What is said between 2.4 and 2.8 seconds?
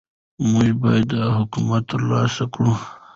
کړو.